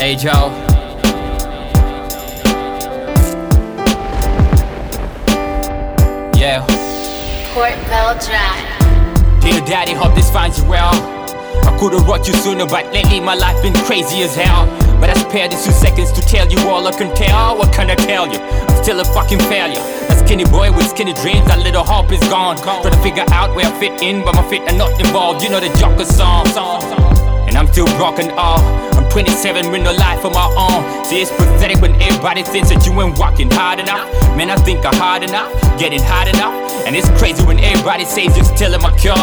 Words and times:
Hey 0.00 0.16
Joe. 0.16 0.48
Yeah. 6.34 6.64
Port 7.52 7.76
Bell 7.84 8.16
Drive. 8.16 9.42
Dear 9.42 9.60
daddy, 9.66 9.92
hope 9.92 10.14
this 10.14 10.30
finds 10.30 10.58
you 10.58 10.66
well. 10.70 10.94
I 11.68 11.76
could've 11.78 12.08
wrote 12.08 12.26
you 12.26 12.32
sooner, 12.32 12.64
but 12.64 12.90
lately 12.94 13.20
my 13.20 13.34
life 13.34 13.62
been 13.62 13.74
crazy 13.84 14.22
as 14.22 14.34
hell. 14.34 14.64
But 14.98 15.10
I 15.10 15.14
spared 15.20 15.52
these 15.52 15.66
two 15.66 15.72
seconds 15.72 16.12
to 16.12 16.22
tell 16.22 16.50
you 16.50 16.66
all 16.66 16.88
I 16.88 16.92
can 16.92 17.14
tell. 17.14 17.58
What 17.58 17.70
can 17.74 17.90
I 17.90 17.94
tell 17.94 18.26
you? 18.26 18.38
I'm 18.38 18.82
still 18.82 19.00
a 19.00 19.04
fucking 19.04 19.40
failure. 19.52 19.82
A 20.08 20.16
skinny 20.24 20.46
boy 20.46 20.72
with 20.72 20.88
skinny 20.88 21.12
dreams, 21.12 21.46
that 21.48 21.58
little 21.58 21.84
hope 21.84 22.10
is 22.10 22.26
gone. 22.30 22.56
Trying 22.56 22.90
to 22.90 23.02
figure 23.02 23.26
out 23.32 23.54
where 23.54 23.66
I 23.66 23.78
fit 23.78 24.00
in, 24.00 24.24
but 24.24 24.34
my 24.34 24.48
feet 24.48 24.62
are 24.62 24.78
not 24.78 24.98
involved. 24.98 25.42
You 25.42 25.50
know 25.50 25.60
the 25.60 25.68
Joker 25.76 26.06
song. 26.06 26.46
And 27.46 27.58
I'm 27.58 27.66
still 27.66 27.84
broken 27.98 28.30
off. 28.30 28.89
I'm 29.10 29.26
27 29.26 29.72
with 29.72 29.82
no 29.82 29.90
life 29.90 30.24
of 30.24 30.32
my 30.32 30.46
own. 30.54 31.04
See, 31.04 31.20
it's 31.20 31.34
pathetic 31.34 31.82
when 31.82 31.98
everybody 31.98 32.44
thinks 32.44 32.70
that 32.70 32.86
you 32.86 32.94
ain't 33.02 33.18
working 33.18 33.50
hard 33.50 33.82
enough. 33.82 34.06
Man, 34.38 34.50
I 34.50 34.56
think 34.62 34.86
I'm 34.86 34.94
hard 34.94 35.26
enough, 35.26 35.50
getting 35.82 35.98
hard 35.98 36.30
enough. 36.30 36.54
And 36.86 36.94
it's 36.94 37.10
crazy 37.18 37.42
when 37.42 37.58
everybody 37.58 38.06
says 38.06 38.38
you're 38.38 38.46
still 38.46 38.70
in 38.70 38.78
my 38.78 38.94
cure. 38.94 39.18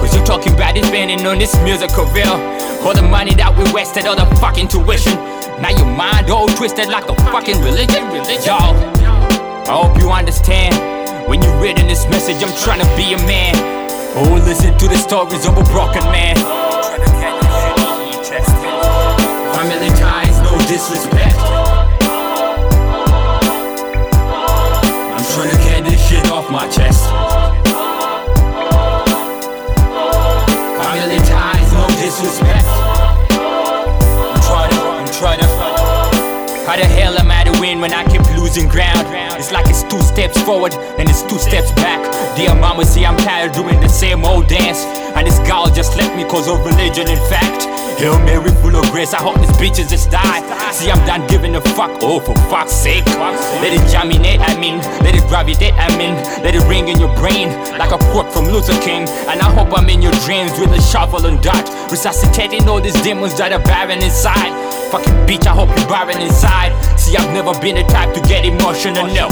Cause 0.00 0.16
you're 0.16 0.24
talking 0.24 0.56
about 0.56 0.72
this 0.72 0.88
spending 0.88 1.20
on 1.28 1.36
this 1.36 1.52
music 1.60 1.92
career. 1.92 2.32
All 2.80 2.96
the 2.96 3.04
money 3.04 3.36
that 3.36 3.52
we 3.52 3.68
wasted, 3.76 4.08
all 4.08 4.16
the 4.16 4.24
fucking 4.40 4.72
tuition. 4.72 5.20
Now 5.60 5.68
your 5.68 5.92
mind 5.92 6.32
all 6.32 6.48
twisted 6.48 6.88
like 6.88 7.04
a 7.04 7.16
fucking 7.28 7.60
religion. 7.60 8.08
Y'all, 8.40 8.72
I 8.72 9.72
hope 9.76 10.00
you 10.00 10.08
understand. 10.08 10.72
When 11.28 11.44
you're 11.44 11.60
reading 11.60 11.92
this 11.92 12.08
message, 12.08 12.40
I'm 12.40 12.56
trying 12.64 12.80
to 12.80 12.88
be 12.96 13.12
a 13.12 13.20
man. 13.28 13.52
Oh, 14.16 14.40
listen 14.48 14.72
to 14.80 14.88
the 14.88 14.96
stories 14.96 15.44
of 15.44 15.60
a 15.60 15.64
broken 15.68 16.08
man. 16.08 16.40
Family 19.66 19.88
ties, 19.98 20.38
no 20.42 20.56
disrespect. 20.68 21.34
I'm 25.10 25.24
trying 25.34 25.50
to 25.50 25.56
get 25.58 25.82
this 25.84 26.08
shit 26.08 26.30
off 26.30 26.48
my 26.52 26.68
chest. 26.68 27.02
Family 30.78 31.18
ties, 31.26 31.72
no 31.72 31.88
disrespect. 31.98 32.64
I'm 34.30 34.40
trying 34.46 34.70
to, 34.70 34.78
I'm 34.86 35.10
trying 35.18 35.40
to. 35.40 35.46
How 36.64 36.76
the 36.76 36.86
hell 36.86 37.18
am 37.18 37.32
I 37.32 37.42
to 37.42 37.60
win 37.60 37.80
when 37.80 37.92
I 37.92 38.04
keep 38.04 38.22
losing 38.38 38.68
ground? 38.68 39.08
It's 39.36 39.50
like 39.50 39.66
it's 39.68 39.82
two 39.82 40.00
steps 40.00 40.40
forward 40.42 40.74
and 40.74 41.08
it's 41.08 41.22
two 41.24 41.38
steps 41.38 41.72
back. 41.72 42.06
Dear 42.36 42.54
mama, 42.54 42.84
see 42.84 43.04
I'm 43.04 43.16
tired 43.16 43.50
doing 43.50 43.80
the 43.80 43.88
same 43.88 44.24
old 44.24 44.46
dance. 44.46 44.84
And 45.16 45.26
this 45.26 45.40
girl 45.40 45.66
just 45.66 45.96
left 45.96 46.14
me 46.14 46.22
cause 46.22 46.46
of 46.46 46.64
religion, 46.64 47.08
in 47.08 47.18
fact. 47.28 47.75
Hail 47.96 48.18
Mary 48.20 48.50
full 48.60 48.76
of 48.76 48.84
grace, 48.92 49.14
I 49.14 49.22
hope 49.22 49.40
these 49.40 49.56
bitches 49.56 49.88
just 49.88 50.10
die. 50.10 50.40
See, 50.72 50.90
I'm 50.90 51.04
done 51.06 51.26
giving 51.28 51.56
a 51.56 51.60
fuck, 51.60 51.90
oh, 52.02 52.20
for 52.20 52.34
fuck's 52.50 52.72
sake. 52.72 53.06
Let 53.06 53.72
it 53.72 53.80
germinate, 53.90 54.40
I 54.40 54.58
mean, 54.60 54.78
let 55.00 55.14
it 55.14 55.26
gravitate, 55.28 55.72
I 55.74 55.88
mean, 55.96 56.14
let 56.44 56.54
it 56.54 56.62
ring 56.68 56.88
in 56.88 57.00
your 57.00 57.14
brain 57.16 57.48
like 57.78 57.92
a 57.92 57.98
quote 58.12 58.30
from 58.32 58.44
Luther 58.46 58.78
King. 58.82 59.08
And 59.32 59.40
I 59.40 59.48
hope 59.50 59.76
I'm 59.76 59.88
in 59.88 60.02
your 60.02 60.12
dreams 60.28 60.52
with 60.60 60.72
a 60.72 60.80
shovel 60.82 61.24
and 61.24 61.42
dart, 61.42 61.68
resuscitating 61.90 62.68
all 62.68 62.80
these 62.80 63.00
demons 63.02 63.36
that 63.38 63.52
are 63.52 63.62
barren 63.62 64.02
inside. 64.02 64.52
Fucking 64.92 65.14
bitch, 65.26 65.46
I 65.46 65.54
hope 65.54 65.68
you're 65.72 65.88
barren 65.88 66.20
inside. 66.20 66.76
See, 67.00 67.16
I've 67.16 67.32
never 67.32 67.58
been 67.60 67.76
the 67.76 67.82
type 67.84 68.12
to 68.14 68.20
get 68.28 68.44
emotional, 68.44 69.06
no. 69.06 69.28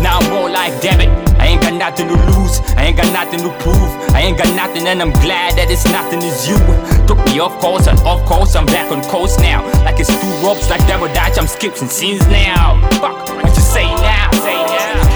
Now 0.00 0.18
I'm 0.18 0.30
more 0.30 0.48
like, 0.48 0.72
damn 0.80 1.00
it, 1.00 1.10
I 1.46 1.50
ain't 1.50 1.62
got 1.62 1.74
nothing 1.74 2.08
to 2.08 2.14
lose, 2.34 2.58
I 2.74 2.86
ain't 2.86 2.96
got 2.96 3.12
nothing 3.12 3.38
to 3.46 3.50
prove, 3.62 3.90
I 4.10 4.22
ain't 4.22 4.36
got 4.36 4.52
nothing, 4.56 4.84
and 4.88 5.00
I'm 5.00 5.12
glad 5.22 5.54
that 5.54 5.70
it's 5.70 5.84
nothing 5.94 6.18
is 6.18 6.42
you. 6.48 6.58
Took 7.06 7.22
me 7.24 7.38
off 7.38 7.54
course, 7.62 7.86
and 7.86 7.96
off 8.00 8.26
course, 8.26 8.56
I'm 8.56 8.66
back 8.66 8.90
on 8.90 9.00
coast 9.04 9.38
now. 9.38 9.62
Like 9.86 10.00
it's 10.00 10.10
two 10.10 10.26
ropes, 10.42 10.68
like 10.68 10.82
double 10.90 11.06
dutch, 11.14 11.38
I'm 11.38 11.46
skipping 11.46 11.86
scenes 11.86 12.26
now. 12.26 12.82
Fuck, 12.98 13.30
what 13.30 13.54
you 13.54 13.62
say 13.62 13.86
now? 14.02 14.26
Say 14.42 14.58
now. 14.58 15.06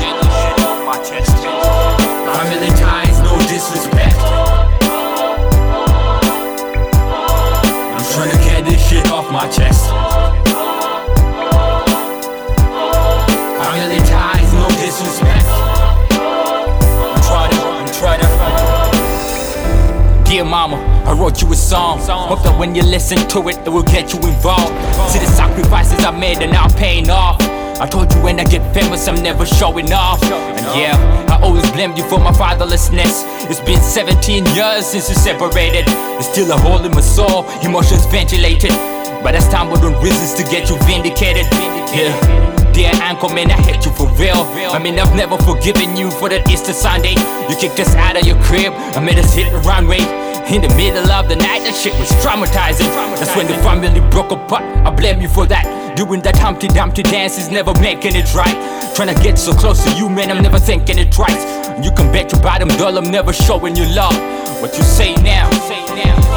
Family 2.31 2.71
ties, 2.79 3.19
no 3.27 3.35
disrespect. 3.51 4.15
I'm 7.91 8.07
trying 8.15 8.31
to 8.31 8.39
get 8.47 8.65
this 8.71 8.79
shit 8.89 9.11
off 9.11 9.27
my 9.33 9.51
chest. 9.51 9.91
Dear 20.41 20.49
mama, 20.49 20.81
I 21.05 21.12
wrote 21.12 21.43
you 21.43 21.53
a 21.53 21.55
song. 21.55 21.99
Hope 22.01 22.43
that 22.45 22.59
when 22.59 22.75
you 22.75 22.81
listen 22.83 23.19
to 23.28 23.47
it, 23.51 23.59
it 23.61 23.69
will 23.69 23.84
get 23.84 24.15
you 24.15 24.19
involved. 24.25 24.73
See 25.12 25.21
the 25.21 25.28
sacrifices 25.37 26.03
I 26.03 26.17
made 26.17 26.41
and 26.41 26.51
now 26.51 26.67
paying 26.81 27.11
off. 27.11 27.37
I 27.77 27.87
told 27.87 28.11
you 28.11 28.23
when 28.23 28.41
I 28.41 28.45
get 28.45 28.65
famous, 28.73 29.06
I'm 29.06 29.23
never 29.23 29.45
showing 29.45 29.93
off. 29.93 30.23
And 30.25 30.65
yeah, 30.73 30.97
I 31.28 31.37
always 31.45 31.71
blamed 31.73 31.99
you 31.99 32.05
for 32.09 32.19
my 32.19 32.33
fatherlessness. 32.33 33.21
It's 33.53 33.61
been 33.61 33.83
17 33.84 34.47
years 34.56 34.87
since 34.87 35.11
we 35.11 35.15
separated. 35.15 35.84
There's 35.84 36.28
still 36.33 36.51
a 36.51 36.57
hole 36.57 36.83
in 36.83 36.93
my 36.93 37.03
soul, 37.03 37.45
emotions 37.61 38.07
ventilated. 38.07 38.72
But 39.21 39.33
that's 39.37 39.49
time 39.53 39.69
with 39.69 39.83
the 39.83 39.93
reasons 40.01 40.33
to 40.41 40.43
get 40.49 40.71
you 40.71 40.78
vindicated. 40.89 41.45
Yeah. 41.93 42.17
Dear 42.72 42.95
uncle, 43.03 43.28
man, 43.28 43.51
I 43.51 43.61
hate 43.61 43.84
you 43.84 43.93
for 43.93 44.09
real. 44.17 44.41
I 44.72 44.78
mean, 44.78 44.99
I've 44.99 45.15
never 45.15 45.37
forgiven 45.37 45.99
you 45.99 46.11
for 46.11 46.31
that 46.31 46.49
Easter 46.49 46.72
Sunday. 46.72 47.12
You 47.51 47.57
kicked 47.61 47.78
us 47.78 47.95
out 47.95 48.17
of 48.17 48.25
your 48.25 48.41
crib, 48.43 48.72
I 48.97 49.01
made 49.01 49.19
us 49.19 49.34
hit 49.34 49.53
the 49.53 49.59
runway. 49.69 50.20
In 50.50 50.62
the 50.62 50.75
middle 50.75 51.09
of 51.12 51.28
the 51.28 51.37
night, 51.37 51.62
that 51.62 51.78
shit 51.78 51.94
was 51.94 52.11
traumatizing. 52.19 52.91
That's 53.19 53.37
when 53.37 53.47
the 53.47 53.55
family 53.62 54.00
broke 54.11 54.33
apart. 54.33 54.65
I 54.84 54.91
blame 54.91 55.21
you 55.21 55.28
for 55.28 55.47
that. 55.47 55.97
Doing 55.97 56.21
that 56.22 56.37
Humpty 56.37 56.66
Dumpty 56.66 57.05
dance 57.05 57.38
is 57.38 57.50
never 57.50 57.72
making 57.81 58.16
it 58.16 58.34
right. 58.34 58.59
Trying 58.97 59.15
to 59.15 59.22
get 59.22 59.39
so 59.39 59.53
close 59.53 59.84
to 59.84 59.94
you, 59.94 60.09
man, 60.09 60.28
I'm 60.28 60.43
never 60.43 60.59
thinking 60.59 60.99
it 60.99 61.12
twice. 61.12 61.39
You 61.84 61.93
can 61.93 62.10
bet 62.10 62.33
your 62.33 62.43
bottom 62.43 62.66
dollar 62.66 63.00
I'm 63.00 63.12
never 63.12 63.33
showing 63.33 63.77
you 63.77 63.87
love. 63.94 64.16
What 64.60 64.77
you 64.77 64.83
say 64.83 65.15
now? 65.22 65.49
Say 65.69 65.87
now. 65.94 66.30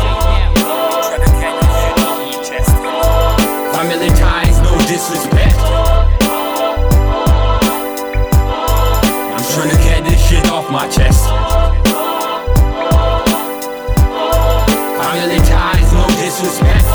Disrespect. 16.34 16.93